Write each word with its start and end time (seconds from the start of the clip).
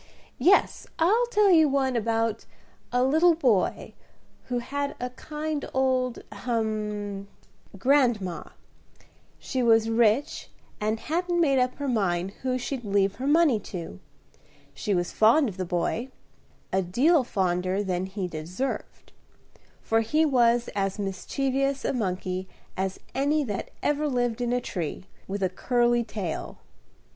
Yes, 0.39 0.87
I'll 0.97 1.27
tell 1.27 1.51
you 1.51 1.69
one 1.69 1.95
about 1.95 2.45
a 2.91 3.03
little 3.03 3.35
boy 3.35 3.93
who 4.45 4.57
had 4.57 4.95
a 4.99 5.11
kind 5.11 5.63
old 5.75 6.23
ahem! 6.31 7.27
grandma. 7.77 8.45
She 9.37 9.61
was 9.61 9.91
rich, 9.91 10.49
and 10.79 10.99
hadn't 11.01 11.39
made 11.39 11.59
up 11.59 11.75
her 11.75 11.87
mind 11.87 12.31
who 12.41 12.57
she'd 12.57 12.83
leave 12.83 13.17
her 13.17 13.27
money 13.27 13.59
to. 13.59 13.99
She 14.73 14.95
was 14.95 15.11
fond 15.11 15.47
of 15.47 15.57
the 15.57 15.65
boy, 15.65 16.09
a 16.73 16.81
deal 16.81 17.23
fonder 17.23 17.83
than 17.83 18.07
he 18.07 18.27
deserved, 18.27 19.11
for 19.83 20.01
he 20.01 20.25
was 20.25 20.67
as 20.75 20.97
mischievous 20.97 21.85
a 21.85 21.93
monkey 21.93 22.49
as 22.75 22.99
any 23.13 23.43
that 23.43 23.69
ever 23.83 24.07
lived 24.07 24.41
in 24.41 24.51
a 24.51 24.61
tree, 24.61 25.05
with 25.27 25.43
a 25.43 25.47
curly 25.49 26.03
tail. 26.03 26.57